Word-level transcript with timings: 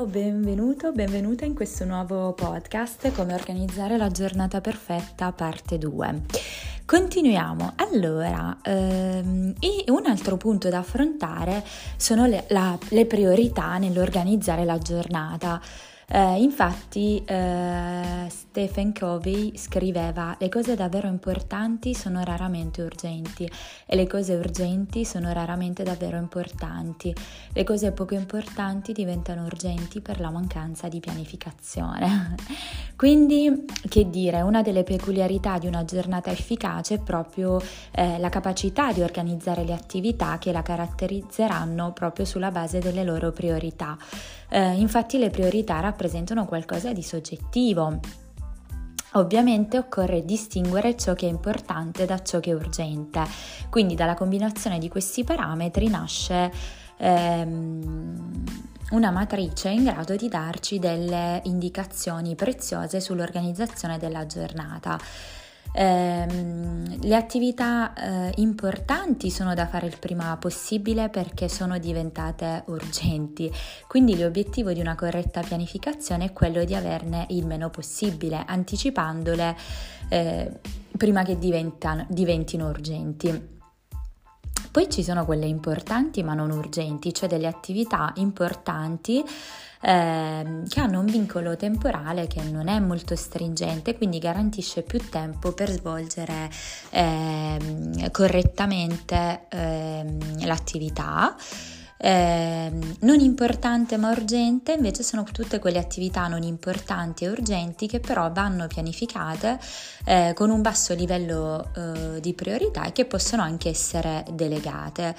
Ciao, 0.00 0.08
benvenuto, 0.08 0.92
benvenuta 0.92 1.44
in 1.44 1.54
questo 1.54 1.84
nuovo 1.84 2.32
podcast 2.32 3.12
Come 3.12 3.34
organizzare 3.34 3.98
la 3.98 4.08
giornata 4.08 4.62
perfetta, 4.62 5.30
parte 5.32 5.76
2. 5.76 6.22
Continuiamo. 6.86 7.74
Allora, 7.76 8.56
ehm, 8.62 9.52
un 9.88 10.06
altro 10.06 10.38
punto 10.38 10.70
da 10.70 10.78
affrontare 10.78 11.62
sono 11.98 12.24
le, 12.24 12.46
la, 12.48 12.78
le 12.88 13.04
priorità 13.04 13.76
nell'organizzare 13.76 14.64
la 14.64 14.78
giornata. 14.78 15.60
Eh, 16.12 16.42
infatti 16.42 17.22
eh, 17.24 18.26
Stephen 18.28 18.92
Covey 18.92 19.56
scriveva 19.56 20.34
le 20.40 20.48
cose 20.48 20.74
davvero 20.74 21.06
importanti 21.06 21.94
sono 21.94 22.24
raramente 22.24 22.82
urgenti 22.82 23.48
e 23.86 23.94
le 23.94 24.08
cose 24.08 24.34
urgenti 24.34 25.04
sono 25.04 25.32
raramente 25.32 25.84
davvero 25.84 26.16
importanti. 26.16 27.14
Le 27.52 27.62
cose 27.62 27.92
poco 27.92 28.14
importanti 28.14 28.92
diventano 28.92 29.44
urgenti 29.44 30.00
per 30.00 30.18
la 30.18 30.30
mancanza 30.30 30.88
di 30.88 30.98
pianificazione. 30.98 32.34
Quindi, 32.96 33.64
che 33.88 34.10
dire, 34.10 34.40
una 34.40 34.62
delle 34.62 34.82
peculiarità 34.82 35.58
di 35.58 35.68
una 35.68 35.84
giornata 35.84 36.32
efficace 36.32 36.96
è 36.96 36.98
proprio 36.98 37.62
eh, 37.92 38.18
la 38.18 38.28
capacità 38.28 38.92
di 38.92 39.00
organizzare 39.00 39.62
le 39.62 39.74
attività 39.74 40.38
che 40.38 40.50
la 40.50 40.62
caratterizzeranno 40.62 41.92
proprio 41.92 42.24
sulla 42.24 42.50
base 42.50 42.80
delle 42.80 43.04
loro 43.04 43.30
priorità. 43.30 43.96
Eh, 44.52 44.72
infatti 44.72 45.16
le 45.16 45.30
priorità 45.30 45.78
rappresentano 45.78 45.99
qualcosa 46.46 46.92
di 46.92 47.02
soggettivo. 47.02 48.00
Ovviamente 49.14 49.76
occorre 49.76 50.24
distinguere 50.24 50.96
ciò 50.96 51.14
che 51.14 51.26
è 51.26 51.30
importante 51.30 52.06
da 52.06 52.22
ciò 52.22 52.38
che 52.38 52.50
è 52.50 52.54
urgente, 52.54 53.22
quindi 53.68 53.96
dalla 53.96 54.14
combinazione 54.14 54.78
di 54.78 54.88
questi 54.88 55.24
parametri 55.24 55.88
nasce 55.88 56.52
ehm, 56.96 58.44
una 58.90 59.10
matrice 59.10 59.70
in 59.70 59.84
grado 59.84 60.14
di 60.14 60.28
darci 60.28 60.78
delle 60.78 61.40
indicazioni 61.44 62.36
preziose 62.36 63.00
sull'organizzazione 63.00 63.98
della 63.98 64.26
giornata. 64.26 64.98
Eh, 65.72 66.26
le 67.02 67.14
attività 67.16 67.92
eh, 67.94 68.32
importanti 68.36 69.30
sono 69.30 69.54
da 69.54 69.66
fare 69.66 69.86
il 69.86 69.96
prima 69.98 70.36
possibile 70.36 71.08
perché 71.08 71.48
sono 71.48 71.78
diventate 71.78 72.64
urgenti, 72.66 73.50
quindi 73.86 74.18
l'obiettivo 74.18 74.72
di 74.72 74.80
una 74.80 74.94
corretta 74.94 75.42
pianificazione 75.42 76.26
è 76.26 76.32
quello 76.32 76.64
di 76.64 76.74
averne 76.74 77.26
il 77.30 77.46
meno 77.46 77.70
possibile, 77.70 78.42
anticipandole 78.46 79.56
eh, 80.08 80.50
prima 80.96 81.22
che 81.22 81.38
diventino 81.38 82.68
urgenti. 82.68 83.59
Poi 84.70 84.88
ci 84.88 85.02
sono 85.02 85.24
quelle 85.24 85.46
importanti 85.46 86.22
ma 86.22 86.34
non 86.34 86.50
urgenti, 86.50 87.12
cioè 87.12 87.28
delle 87.28 87.46
attività 87.48 88.12
importanti 88.16 89.24
eh, 89.82 90.62
che 90.68 90.80
hanno 90.80 91.00
un 91.00 91.06
vincolo 91.06 91.56
temporale 91.56 92.26
che 92.26 92.42
non 92.42 92.68
è 92.68 92.78
molto 92.78 93.16
stringente, 93.16 93.96
quindi 93.96 94.18
garantisce 94.18 94.82
più 94.82 95.00
tempo 95.08 95.52
per 95.52 95.70
svolgere 95.70 96.50
eh, 96.90 98.08
correttamente 98.12 99.46
eh, 99.48 100.04
l'attività. 100.44 101.34
Eh, 102.02 102.72
non 103.00 103.20
importante 103.20 103.98
ma 103.98 104.08
urgente 104.10 104.72
invece 104.72 105.02
sono 105.02 105.22
tutte 105.24 105.58
quelle 105.58 105.78
attività 105.78 106.28
non 106.28 106.42
importanti 106.42 107.24
e 107.24 107.28
urgenti 107.28 107.86
che 107.86 108.00
però 108.00 108.32
vanno 108.32 108.66
pianificate 108.68 109.58
eh, 110.06 110.32
con 110.34 110.48
un 110.48 110.62
basso 110.62 110.94
livello 110.94 111.70
eh, 111.76 112.20
di 112.20 112.32
priorità 112.32 112.84
e 112.84 112.92
che 112.92 113.04
possono 113.04 113.42
anche 113.42 113.68
essere 113.68 114.24
delegate. 114.32 115.14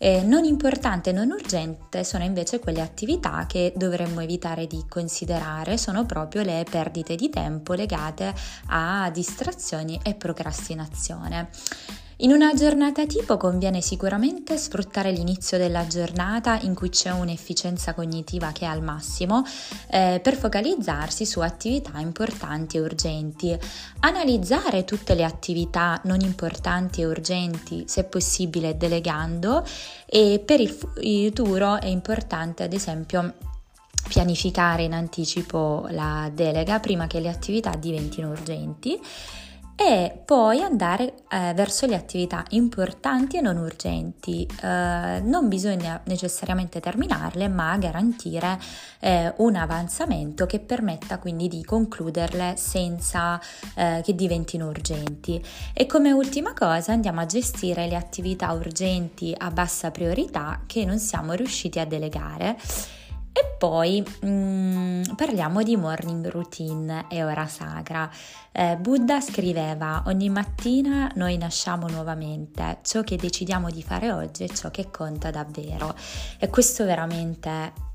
Eh, 0.00 0.20
non 0.20 0.44
importante 0.44 1.10
e 1.10 1.12
non 1.12 1.30
urgente 1.30 2.04
sono 2.04 2.22
invece 2.22 2.60
quelle 2.60 2.82
attività 2.82 3.46
che 3.48 3.72
dovremmo 3.74 4.20
evitare 4.20 4.66
di 4.66 4.84
considerare, 4.86 5.78
sono 5.78 6.04
proprio 6.04 6.42
le 6.42 6.64
perdite 6.70 7.16
di 7.16 7.30
tempo 7.30 7.72
legate 7.72 8.34
a 8.66 9.10
distrazioni 9.10 9.98
e 10.04 10.14
procrastinazione. 10.14 11.48
In 12.20 12.32
una 12.32 12.52
giornata 12.52 13.06
tipo 13.06 13.36
conviene 13.36 13.80
sicuramente 13.80 14.56
sfruttare 14.56 15.12
l'inizio 15.12 15.56
della 15.56 15.86
giornata 15.86 16.58
in 16.62 16.74
cui 16.74 16.88
c'è 16.88 17.12
un'efficienza 17.12 17.94
cognitiva 17.94 18.50
che 18.50 18.64
è 18.64 18.68
al 18.68 18.82
massimo 18.82 19.44
eh, 19.88 20.18
per 20.20 20.34
focalizzarsi 20.34 21.24
su 21.24 21.38
attività 21.38 22.00
importanti 22.00 22.76
e 22.76 22.80
urgenti, 22.80 23.56
analizzare 24.00 24.82
tutte 24.82 25.14
le 25.14 25.22
attività 25.22 26.00
non 26.06 26.20
importanti 26.20 27.02
e 27.02 27.06
urgenti, 27.06 27.84
se 27.86 28.02
possibile 28.02 28.76
delegando 28.76 29.64
e 30.04 30.42
per 30.44 30.58
il 30.58 30.70
futuro 30.70 31.80
è 31.80 31.86
importante 31.86 32.64
ad 32.64 32.72
esempio 32.72 33.34
pianificare 34.08 34.82
in 34.82 34.92
anticipo 34.92 35.86
la 35.90 36.28
delega 36.34 36.80
prima 36.80 37.06
che 37.06 37.20
le 37.20 37.28
attività 37.28 37.76
diventino 37.76 38.30
urgenti 38.30 39.00
e 39.80 40.22
poi 40.24 40.60
andare 40.60 41.14
eh, 41.30 41.52
verso 41.54 41.86
le 41.86 41.94
attività 41.94 42.42
importanti 42.48 43.36
e 43.36 43.40
non 43.40 43.58
urgenti. 43.58 44.44
Eh, 44.60 45.20
non 45.22 45.46
bisogna 45.46 46.00
necessariamente 46.06 46.80
terminarle, 46.80 47.46
ma 47.46 47.78
garantire 47.78 48.58
eh, 48.98 49.32
un 49.36 49.54
avanzamento 49.54 50.46
che 50.46 50.58
permetta 50.58 51.20
quindi 51.20 51.46
di 51.46 51.64
concluderle 51.64 52.56
senza 52.56 53.40
eh, 53.76 54.00
che 54.02 54.16
diventino 54.16 54.66
urgenti. 54.66 55.40
E 55.72 55.86
come 55.86 56.10
ultima 56.10 56.54
cosa 56.54 56.90
andiamo 56.90 57.20
a 57.20 57.26
gestire 57.26 57.86
le 57.86 57.94
attività 57.94 58.50
urgenti 58.50 59.32
a 59.38 59.52
bassa 59.52 59.92
priorità 59.92 60.62
che 60.66 60.84
non 60.84 60.98
siamo 60.98 61.34
riusciti 61.34 61.78
a 61.78 61.86
delegare 61.86 62.56
e 63.38 63.54
poi 63.56 64.04
mm, 64.26 65.02
parliamo 65.14 65.62
di 65.62 65.76
morning 65.76 66.26
routine 66.28 67.04
e 67.08 67.22
ora 67.22 67.46
sacra. 67.46 68.10
Eh, 68.50 68.76
Buddha 68.76 69.20
scriveva: 69.20 70.02
Ogni 70.06 70.28
mattina 70.28 71.08
noi 71.14 71.36
nasciamo 71.36 71.86
nuovamente, 71.86 72.80
ciò 72.82 73.02
che 73.02 73.16
decidiamo 73.16 73.70
di 73.70 73.82
fare 73.82 74.10
oggi 74.10 74.42
è 74.42 74.48
ciò 74.48 74.70
che 74.70 74.90
conta 74.90 75.30
davvero. 75.30 75.94
E 76.40 76.48
questo 76.48 76.84
veramente 76.84 77.87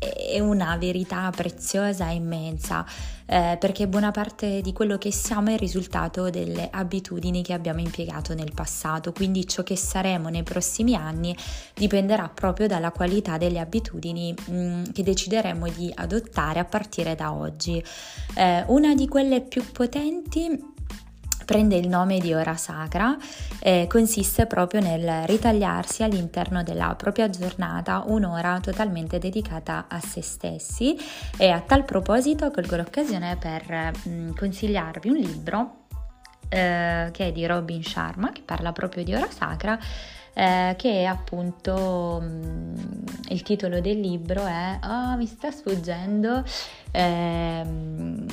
è 0.00 0.40
una 0.40 0.78
verità 0.78 1.30
preziosa 1.30 2.08
e 2.08 2.14
immensa, 2.14 2.86
eh, 3.26 3.58
perché 3.60 3.86
buona 3.86 4.10
parte 4.10 4.62
di 4.62 4.72
quello 4.72 4.96
che 4.96 5.12
siamo 5.12 5.50
è 5.50 5.52
il 5.52 5.58
risultato 5.58 6.30
delle 6.30 6.68
abitudini 6.70 7.42
che 7.42 7.52
abbiamo 7.52 7.80
impiegato 7.80 8.32
nel 8.32 8.52
passato, 8.54 9.12
quindi 9.12 9.46
ciò 9.46 9.62
che 9.62 9.76
saremo 9.76 10.30
nei 10.30 10.42
prossimi 10.42 10.94
anni 10.94 11.36
dipenderà 11.74 12.30
proprio 12.30 12.66
dalla 12.66 12.92
qualità 12.92 13.36
delle 13.36 13.58
abitudini 13.58 14.32
mh, 14.32 14.52
mm, 14.54 14.84
che 14.94 15.02
decideremo 15.02 15.68
di 15.68 15.92
adottare 15.94 16.60
a 16.60 16.64
partire 16.64 17.14
da 17.14 17.34
oggi. 17.34 17.84
Eh, 18.34 18.64
una 18.68 18.94
di 18.94 19.06
quelle 19.06 19.42
più 19.42 19.70
potenti 19.70 20.78
prende 21.50 21.74
il 21.74 21.88
nome 21.88 22.20
di 22.20 22.32
ora 22.32 22.54
sacra, 22.54 23.16
eh, 23.58 23.88
consiste 23.88 24.46
proprio 24.46 24.80
nel 24.80 25.26
ritagliarsi 25.26 26.04
all'interno 26.04 26.62
della 26.62 26.94
propria 26.94 27.28
giornata 27.28 28.04
un'ora 28.06 28.60
totalmente 28.60 29.18
dedicata 29.18 29.86
a 29.88 29.98
se 29.98 30.22
stessi. 30.22 30.96
E 31.36 31.48
a 31.48 31.58
tal 31.58 31.84
proposito 31.84 32.52
colgo 32.52 32.76
l'occasione 32.76 33.36
per 33.36 33.64
mh, 33.68 34.08
mm, 34.08 34.30
consigliarvi 34.36 35.08
un 35.08 35.16
libro 35.16 35.74
eh, 36.48 37.08
che 37.10 37.26
è 37.26 37.32
di 37.32 37.44
Robin 37.46 37.82
Sharma 37.82 38.30
che 38.30 38.42
parla 38.44 38.70
proprio 38.70 39.02
di 39.02 39.12
ora 39.12 39.28
sacra 39.28 39.76
eh, 40.32 40.76
che 40.78 41.04
appunto 41.04 42.20
mh, 42.22 42.26
mm, 42.26 42.74
il 43.30 43.42
titolo 43.42 43.80
del 43.80 43.98
libro 43.98 44.46
è 44.46 44.78
oh, 44.84 45.16
mi 45.16 45.26
sta 45.26 45.50
sfuggendo 45.50 46.44
ehm, 46.92 48.24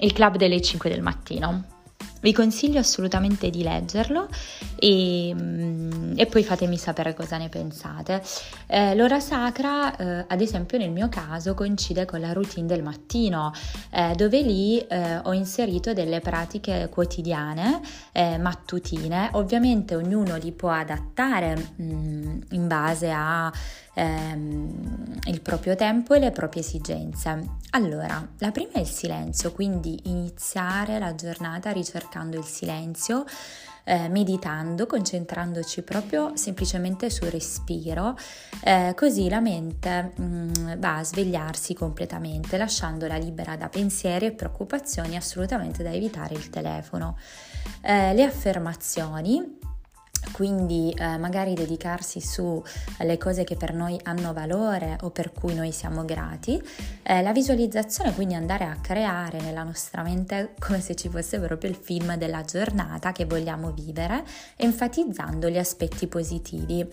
il 0.00 0.12
club 0.12 0.36
delle 0.36 0.60
5 0.60 0.90
del 0.90 1.00
mattino 1.00 1.78
vi 2.20 2.32
consiglio 2.32 2.78
assolutamente 2.78 3.50
di 3.50 3.62
leggerlo 3.62 4.28
e, 4.76 5.32
mm, 5.34 6.12
e, 6.16 6.26
poi 6.26 6.44
fatemi 6.44 6.76
sapere 6.76 7.14
cosa 7.14 7.36
ne 7.38 7.48
pensate. 7.48 8.22
Eh, 8.66 8.94
l'ora 8.94 9.20
sacra, 9.20 9.96
eh, 9.96 10.24
ad 10.28 10.40
esempio 10.40 10.78
nel 10.78 10.90
mio 10.90 11.08
caso, 11.08 11.54
coincide 11.54 12.04
con 12.04 12.20
la 12.20 12.32
routine 12.32 12.66
del 12.66 12.82
mattino, 12.82 13.52
eh, 13.90 14.14
dove 14.14 14.42
lì 14.42 14.78
eh, 14.78 15.18
ho 15.18 15.32
inserito 15.32 15.92
delle 15.92 16.20
pratiche 16.20 16.88
quotidiane, 16.90 17.80
eh, 18.12 18.38
mattutine. 18.38 19.30
Ovviamente 19.32 19.94
ognuno 19.94 20.36
li 20.36 20.52
può 20.52 20.70
adattare 20.70 21.72
mh, 21.76 21.82
mm, 21.82 22.40
in 22.50 22.66
base 22.66 23.10
a 23.10 23.52
ehm, 23.94 24.89
il 25.26 25.40
proprio 25.40 25.76
tempo 25.76 26.14
e 26.14 26.18
le 26.18 26.30
proprie 26.30 26.62
esigenze. 26.62 27.58
Allora, 27.70 28.26
la 28.38 28.50
prima 28.50 28.72
è 28.72 28.78
il 28.80 28.86
silenzio, 28.86 29.52
quindi 29.52 30.00
iniziare 30.04 30.98
la 30.98 31.14
giornata 31.14 31.70
ricercando 31.70 32.38
il 32.38 32.44
silenzio. 32.44 33.24
Eh, 33.82 34.08
meditando, 34.08 34.86
concentrandoci 34.86 35.82
proprio 35.82 36.36
semplicemente 36.36 37.08
sul 37.08 37.28
respiro, 37.28 38.14
eh, 38.62 38.92
così 38.94 39.28
la 39.28 39.40
mente 39.40 40.12
mh, 40.14 40.22
mm, 40.22 40.72
va 40.78 40.98
a 40.98 41.02
svegliarsi 41.02 41.72
completamente, 41.74 42.58
lasciandola 42.58 43.16
libera 43.16 43.56
da 43.56 43.68
pensieri 43.68 44.26
e 44.26 44.32
preoccupazioni, 44.32 45.16
assolutamente 45.16 45.82
da 45.82 45.92
evitare 45.92 46.34
il 46.34 46.50
telefono. 46.50 47.16
Eh, 47.80 48.12
le 48.12 48.22
affermazioni 48.22 49.58
quindi 50.32 50.94
eh, 50.96 51.18
magari 51.18 51.54
dedicarsi 51.54 52.20
sulle 52.20 53.18
cose 53.18 53.44
che 53.44 53.56
per 53.56 53.74
noi 53.74 53.98
hanno 54.04 54.32
valore 54.32 54.96
o 55.02 55.10
per 55.10 55.32
cui 55.32 55.54
noi 55.54 55.72
siamo 55.72 56.04
grati. 56.04 56.62
Eh, 57.02 57.22
la 57.22 57.32
visualizzazione, 57.32 58.14
quindi 58.14 58.34
andare 58.34 58.64
a 58.64 58.76
creare 58.80 59.40
nella 59.40 59.62
nostra 59.62 60.02
mente 60.02 60.54
come 60.60 60.80
se 60.80 60.94
ci 60.94 61.08
fosse 61.08 61.38
proprio 61.38 61.70
il 61.70 61.76
film 61.76 62.16
della 62.16 62.42
giornata 62.42 63.12
che 63.12 63.24
vogliamo 63.24 63.72
vivere, 63.72 64.24
enfatizzando 64.56 65.48
gli 65.48 65.58
aspetti 65.58 66.06
positivi. 66.06 66.86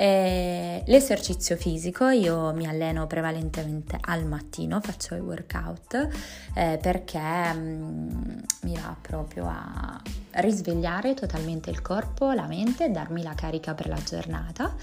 Eh, 0.00 0.82
l'esercizio 0.86 1.56
fisico, 1.56 2.08
io 2.08 2.54
mi 2.54 2.66
alleno 2.66 3.06
prevalentemente 3.06 3.98
al 4.00 4.24
mattino, 4.24 4.80
faccio 4.80 5.14
i 5.14 5.20
workout 5.20 6.08
eh, 6.54 6.78
perché 6.80 7.52
mh, 7.52 7.58
mm, 7.58 8.38
mi 8.62 8.74
va 8.76 8.96
proprio 8.98 9.44
a 9.46 10.00
risvegliare 10.36 11.12
totalmente 11.12 11.68
il 11.68 11.82
corpo, 11.82 12.32
la 12.32 12.46
mente 12.46 12.90
darmi 12.90 13.22
la 13.22 13.34
carica 13.34 13.74
per 13.74 13.88
la 13.88 14.02
giornata. 14.02 14.74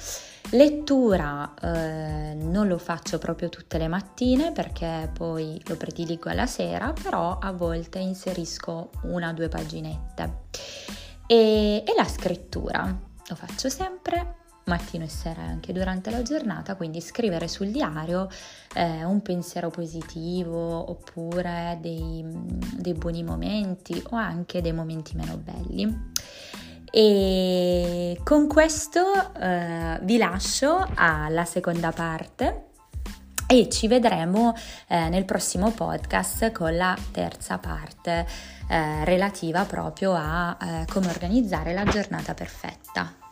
Lettura 0.52 1.52
eh, 1.64 2.36
non 2.36 2.68
lo 2.68 2.78
faccio 2.78 3.18
proprio 3.18 3.50
tutte 3.50 3.80
le 3.80 3.88
mattine 3.88 4.52
perché 4.52 5.10
poi 5.12 5.60
lo 5.66 5.78
prediligo 5.78 6.30
alla 6.30 6.46
sera, 6.46 6.94
però 6.94 7.40
a 7.40 7.52
volte 7.54 7.98
inserisco 7.98 8.92
una 9.06 9.30
o 9.30 9.34
due 9.34 9.50
paginette. 9.50 10.42
E, 11.26 11.84
e 11.84 11.94
la 11.96 12.06
scrittura 12.06 12.96
lo 13.30 13.36
faccio 13.36 13.68
sempre 13.68 14.46
mattino 14.68 15.04
e 15.04 15.10
sera 15.10 15.42
e 15.42 15.48
anche 15.48 15.74
durante 15.74 16.10
la 16.12 16.22
giornata, 16.22 16.76
quindi 16.76 17.02
scrivere 17.02 17.48
sul 17.48 17.68
diario 17.68 18.30
eh, 18.74 19.04
un 19.04 19.22
pensiero 19.22 19.70
positivo 19.70 20.90
oppure 20.90 21.78
dei, 21.82 22.24
dei, 22.26 22.94
buoni 22.94 23.24
momenti 23.24 24.02
o 24.12 24.16
anche 24.16 24.62
dei 24.62 24.74
momenti 24.74 25.16
meno 25.16 25.38
belli. 25.38 26.12
E 26.90 28.20
con 28.24 28.48
questo 28.48 29.34
eh, 29.34 30.00
vi 30.04 30.18
lascio 30.18 30.88
alla 30.96 31.46
seconda 31.46 31.92
parte 31.92 32.66
e 33.48 33.70
ci 33.70 33.88
vedremo 33.88 34.54
eh, 34.88 35.08
nel 35.10 35.26
prossimo 35.26 35.72
podcast 35.72 36.52
con 36.52 36.76
la 36.76 36.98
terza 37.12 37.58
parte 37.58 38.28
eh, 38.68 39.06
relativa 39.06 39.64
proprio 39.64 40.14
a 40.14 40.58
eh, 40.60 40.86
come 40.92 41.08
organizzare 41.08 41.74
la 41.74 41.86
giornata 41.86 42.34
perfetta. 42.34 43.27